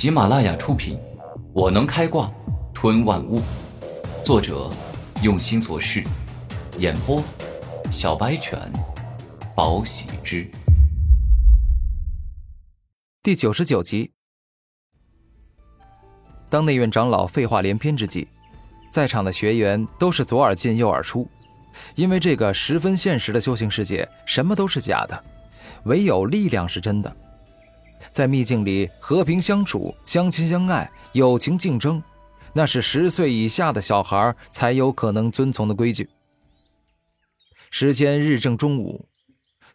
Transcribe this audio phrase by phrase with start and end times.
[0.00, 0.96] 喜马拉雅出品，
[1.52, 2.32] 《我能开挂
[2.72, 3.38] 吞万物》，
[4.24, 4.70] 作者
[5.22, 6.02] 用心做事，
[6.78, 7.22] 演播
[7.92, 8.58] 小白犬，
[9.54, 10.50] 宝喜之。
[13.22, 14.10] 第九十九集。
[16.48, 18.26] 当内院长老废话连篇之际，
[18.90, 21.28] 在场的学员都是左耳进右耳出，
[21.94, 25.24] 因为这个十分现实的修行世界，什么都是假的，
[25.84, 27.16] 唯有力量是真的。
[28.12, 32.02] 在秘境里和平相处、相亲相爱、友情竞争，
[32.52, 36.08] 那是十岁以下的小孩才有可能遵从的规矩。
[37.70, 39.06] 时间日正中午，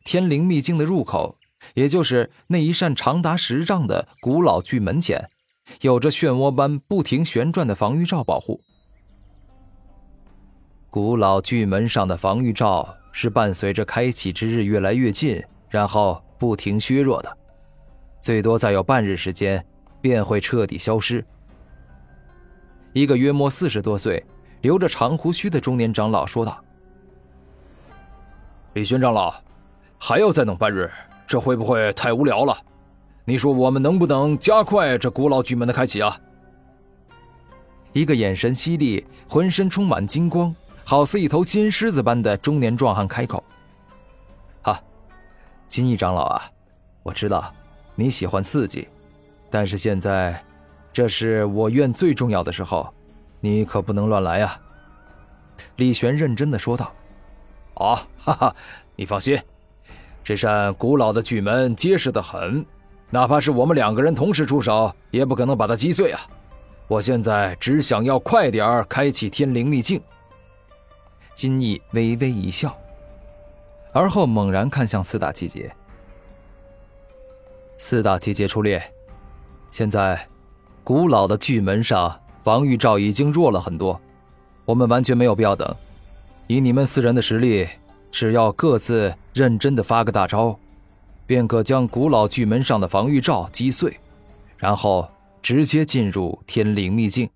[0.03, 1.37] 天灵秘境的入口，
[1.73, 5.29] 也就是那一扇长达十丈的古老巨门前。
[5.81, 8.61] 有着漩涡般不停旋转的防御罩保护。
[10.91, 17.37] 古老巨门上的防御罩是伴随着开启之日越来越近，然后不停削弱的，
[18.25, 19.63] 最多再有半日时间
[20.01, 21.23] 便会彻底消失。
[22.91, 24.25] 一个约莫四十多岁、
[24.61, 26.59] 留着长胡须的中年长老说道
[28.73, 29.31] ：“李轩长老，
[29.99, 30.91] 还要再等半日，
[31.27, 32.57] 这会不会太无聊了？”
[33.25, 36.19] 你说我们能不能加快这古老巨门的开启啊？
[37.93, 43.43] 一个眼神犀利、浑身充满金光，好似一头金狮子般的中年壮汉开口
[44.65, 44.81] ：“哈，
[45.67, 46.41] 金翼长老啊，
[47.03, 47.53] 我知道
[47.95, 48.87] 你喜欢刺激，
[49.49, 50.43] 但是现在
[50.93, 52.93] 这是我院最重要的时候，
[53.39, 54.59] 你可不能乱来啊。”
[55.77, 56.93] 李玄认真的说道
[57.75, 58.55] ：“啊，哈哈，
[58.95, 59.39] 你放心，
[60.23, 62.65] 这扇古老的巨门结实的很。”
[63.11, 66.19] 哪怕是我们两个人同时出手，也不可能把它击碎啊！
[66.87, 70.01] 我现在只想要快点儿开启天灵秘境。
[71.33, 72.75] 金逸微微一笑，
[73.93, 75.73] 而后猛然看向四大季节。
[77.77, 78.81] 四大奇杰出列，
[79.71, 80.27] 现在
[80.83, 83.99] 古老的巨门上防御罩已经弱了很多，
[84.65, 85.75] 我们完全没有必要等。
[86.47, 87.67] 以你们四人的实力，
[88.11, 90.59] 只要各自认真的发个大招。
[91.27, 93.99] 便可将古老巨门上的防御罩击碎，
[94.59, 95.11] 然后
[95.41, 97.27] 直接进入天灵秘境。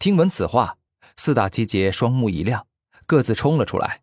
[0.00, 0.76] 听闻此话，
[1.16, 2.66] 四大奇杰双目一亮，
[3.06, 4.00] 各自冲了出来。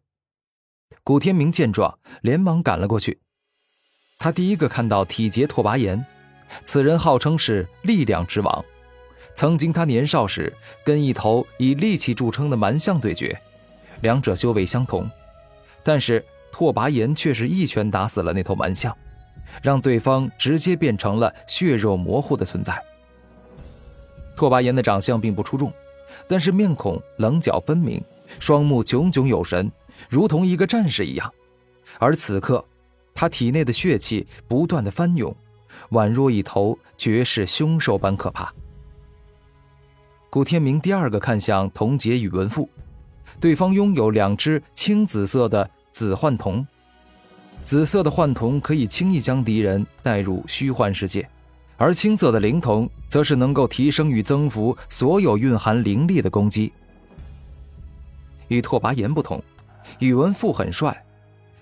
[1.04, 3.20] 古天明见状，连忙赶了过去。
[4.22, 6.06] 他第一个看到体杰拓跋炎，
[6.64, 8.64] 此人号称是力量之王。
[9.34, 10.54] 曾经他年少时
[10.86, 13.36] 跟一头以力气著称的蛮象对决，
[14.02, 15.10] 两者修为相同，
[15.84, 16.24] 但是。
[16.54, 18.94] 拓跋炎却是一拳打死了那头蛮象，
[19.64, 22.78] 让对方直接变成了血肉模糊的存在。
[24.36, 25.72] 拓跋炎的长相并不出众，
[26.28, 28.04] 但是面孔棱角分明，
[28.38, 29.72] 双目炯炯有神，
[30.10, 31.34] 如同一个战士一样。
[31.98, 32.66] 而此刻，
[33.14, 35.36] 他体内的血气不断的翻涌，
[35.92, 38.54] 宛若一头绝世凶兽般可怕。
[40.30, 42.70] 古天明第二个看向童杰宇文富，
[43.40, 45.70] 对方拥有两只青紫色的。
[45.94, 46.66] 紫幻瞳，
[47.66, 51.28] 紫色的幻瞳可以轻易将敌人带入虚幻世界，
[51.76, 56.72] 而青色的灵瞳则是能够提升与增幅所有蕴含灵力的攻击。
[58.48, 59.44] 与拓跋炎不同，
[60.00, 61.06] 宇文富很帅，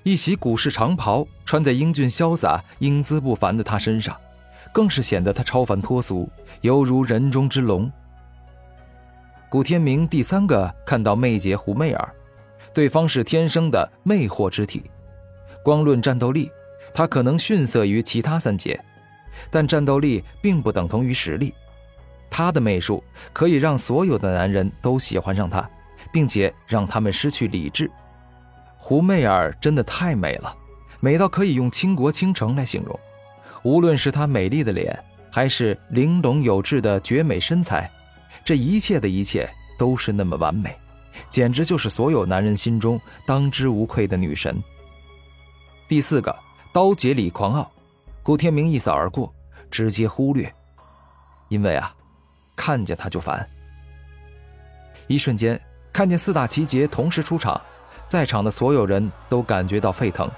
[0.10, 4.20] 一袭古式长袍穿在英俊潇洒、英姿不凡的他身上，
[4.74, 6.28] 更是显得他超凡脱俗，
[6.62, 7.92] 犹如人中之龙。
[9.52, 12.12] 古天明第三个看到媚姐胡媚儿。
[12.74, 14.90] 对方是天生的魅惑之体，
[15.64, 16.50] 光论战斗力，
[16.92, 18.84] 他可能逊色于其他三姐，
[19.52, 21.54] 但战斗力并不等同于实力。
[22.32, 25.70] 他的媚术可以让所有的男人都喜欢上他，
[26.12, 27.92] 并且让他们失去理智。
[28.82, 30.56] 胡媚儿真的太美了，
[31.00, 33.00] 美到可以用倾国倾城来形容。
[33.62, 34.98] 无论是她美丽的脸，
[35.32, 37.92] 还是玲珑有致的绝美身材，
[38.44, 39.48] 这一切的一切
[39.78, 40.76] 都是那么完美。
[41.28, 44.58] 简直就是所有男人心中当之无愧的女神。
[45.88, 46.34] 第四个
[46.72, 47.70] 刀姐李狂傲，
[48.24, 49.32] 古天明一扫而过，
[49.70, 50.52] 直接忽略，
[51.50, 51.94] 因为啊，
[52.56, 53.48] 看见他就烦。
[55.08, 55.60] 一瞬间，
[55.92, 57.60] 看见四大奇杰同时出场，
[58.10, 60.30] 在场的所有人都感觉到沸腾。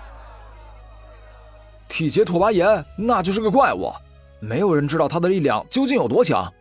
[1.88, 3.91] 体杰拓跋炎那就是个怪物，
[4.39, 6.51] 没有人知道他的力量究竟有多强，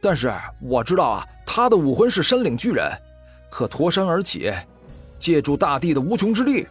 [0.00, 2.86] 但是我知道啊，他的武魂是山岭巨人。
[3.50, 4.52] 可脱山而起，
[5.18, 6.66] 借助大地的无穷之力。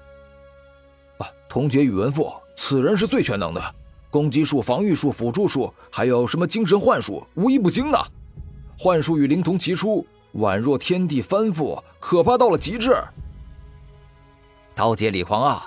[1.18, 3.76] 啊，同杰宇文富，此人是最全能的，
[4.10, 8.08] 攻击术、防御术、辅助术，还有什么精神幻术，无一不精的。
[8.78, 12.96] 幻术与灵童齐出，宛若天地翻覆，可怕到了极致。
[14.80, 15.62] 刀杰李狂傲，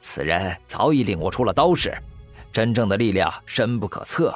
[0.00, 1.96] 此人早已领悟出了刀式，
[2.52, 4.34] 真正的力量深不可测，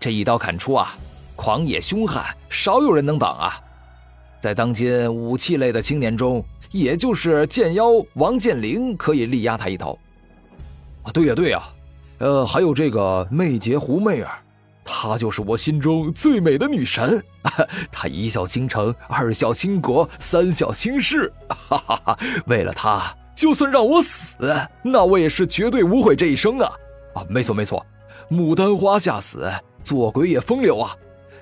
[0.00, 0.94] 这一刀砍出啊，
[1.36, 3.60] 狂野凶悍，少有人能挡啊！
[4.40, 7.84] 在当今武器类的青年中，也就是剑妖
[8.14, 9.98] 王剑灵可以力压他一头。
[11.02, 11.62] 啊，对呀对呀，
[12.16, 14.38] 呃，还有这个媚洁胡媚儿，
[14.86, 17.22] 她就是我心中最美的女神。
[17.92, 21.30] 她一笑倾城，二笑倾国，三笑倾世。
[21.68, 22.18] 哈哈哈！
[22.46, 24.36] 为了她，就算让我死，
[24.82, 26.70] 那我也是绝对无悔这一生啊！
[27.14, 27.84] 啊，没错没错，
[28.30, 29.50] 牡丹花下死，
[29.82, 30.94] 做鬼也风流啊！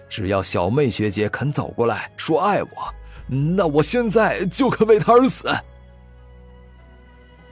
[0.09, 2.69] 只要小妹学姐肯走过来说爱我，
[3.27, 5.49] 那我现在就肯为她而死。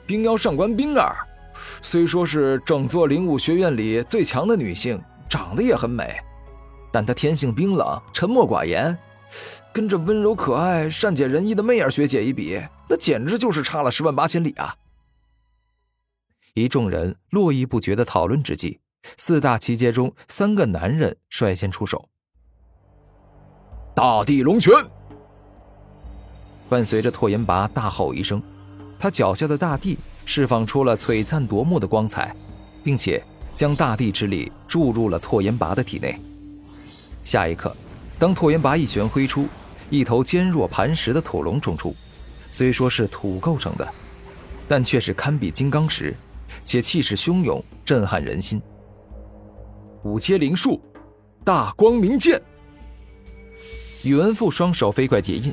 [0.06, 1.16] 冰妖上官冰儿，
[1.82, 6.20] 虽说是整座灵武学院里最强的女性，长得也很美，
[6.92, 8.96] 但她天性冰冷，沉默寡言，
[9.72, 14.76] 跟这温柔可爱、善解人意的媚儿学姐一比，那简直就是差了十万八千里啊！
[16.54, 18.80] 一众人络绎不绝的讨论之际，
[19.16, 22.08] 四大奇杰中三个男人率先出手。
[23.94, 24.72] 大地龙拳！
[26.68, 28.42] 伴随着拓延拔大吼一声，
[28.98, 32.34] 他脚下的大地释放出了璀璨夺目的光彩，
[32.82, 33.22] 并且
[33.54, 36.18] 将大地之力注入了拓延拔的体内。
[37.24, 37.74] 下一刻，
[38.18, 39.46] 当拓延拔一拳挥出，
[39.90, 41.94] 一头坚若磐石的土龙冲出，
[42.50, 43.86] 虽说是土构成的，
[44.66, 46.14] 但却是堪比金刚石，
[46.64, 48.60] 且气势汹涌，震撼人心。
[50.02, 50.80] 五阶灵术，
[51.44, 52.40] 大光明剑。
[54.02, 55.52] 宇文复双手飞快结印，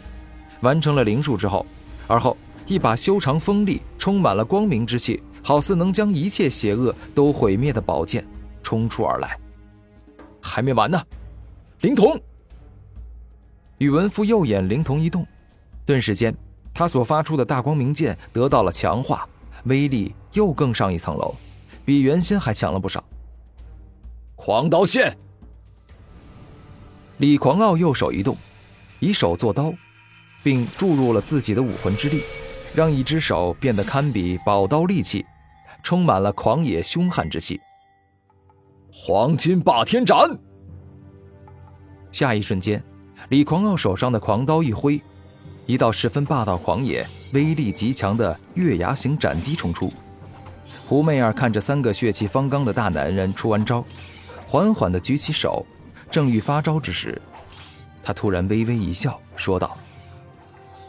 [0.62, 1.66] 完成了灵术之后，
[2.08, 2.38] 而后
[2.68, 8.26] 一把修长锋利、充满了光明之气，好似能将一切邪恶都毁灭的宝剑
[8.62, 9.40] 冲出而来。
[10.40, 11.02] 还没完呢，
[11.82, 12.20] 灵童！
[13.80, 15.26] 宇文复右眼灵童一动，
[15.86, 16.34] 顿时间，
[16.74, 19.28] 他所发出的大光明剑得到了强化，
[19.66, 21.36] 威力又更上一层楼，
[21.86, 23.04] 比原先还强了不少。
[24.36, 25.16] 狂刀线！
[27.18, 28.36] 李狂傲右手一动，
[29.00, 29.72] 以手做刀，
[30.42, 32.24] 并注入了自己的武魂之力，
[32.74, 35.24] 让一只手变得堪比宝刀利器，
[35.84, 37.62] 充满了狂野凶悍之气。
[38.92, 40.18] 黄金霸天斩！
[42.12, 42.84] 下一瞬间，
[43.30, 45.02] 李狂傲手上的狂刀一挥，
[45.66, 49.92] 一道十分霸道、狂野、威力极强的月牙形斩击冲出。
[50.86, 53.84] 胡媚儿看着三个血气方刚的大男人出完招，
[54.46, 55.66] 缓缓地举起手。
[56.12, 57.20] 正欲发招之时，
[58.04, 59.76] 他突然微微一笑，说道：“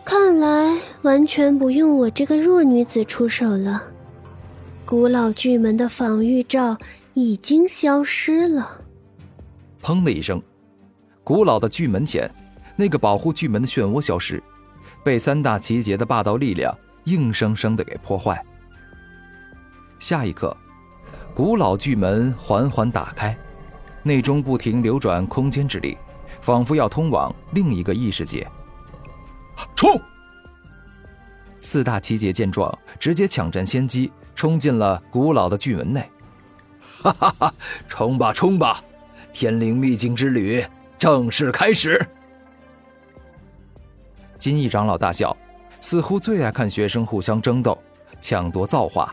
[0.04, 3.82] 看来完全不用我这个弱女子出手了。
[4.84, 6.76] 古老巨门的防御罩
[7.14, 8.82] 已经消失了。”
[9.82, 10.42] 砰的一声，
[11.22, 12.30] 古老的巨门前，
[12.76, 14.42] 那个保护巨门的漩涡消失，
[15.04, 16.74] 被三大奇杰的霸道力量
[17.04, 18.42] 硬生生的给破坏。
[19.98, 20.56] 下一刻，
[21.34, 23.36] 古老巨门缓缓打开。
[24.02, 25.96] 内中不停流转空间之力，
[26.42, 28.46] 仿佛要通往另一个异世界。
[29.74, 30.00] 冲！
[31.60, 36.10] 四大奇杰见状，直接抢占先机，冲进了古老的巨门内。
[37.02, 37.54] 哈哈哈！
[37.88, 38.82] 冲吧，冲吧！
[39.32, 40.64] 天灵秘境之旅
[40.98, 42.06] 正式开始。
[44.44, 45.34] 金翼长老大笑，
[45.80, 47.78] 似乎最爱看学生互相争斗、
[48.20, 49.10] 抢夺造化。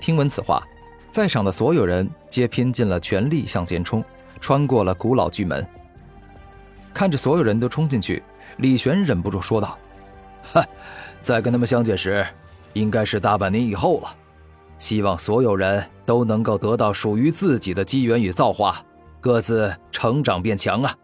[0.00, 0.66] 听闻此话。
[1.10, 4.02] 在场的所有人皆拼尽了全力向前冲，
[4.40, 5.62] 穿过了古老巨门。
[6.94, 8.22] 看着所有人都冲进去，
[8.56, 9.76] 李玄忍不住说道
[10.54, 10.64] ：“哈，
[11.20, 12.26] 再跟他们相见时，
[12.72, 14.16] 应该是大半年以后了。
[14.78, 18.82] 希望所有人都能够得到属于自己的机缘与造化，
[19.20, 20.96] 各自成长变强啊！”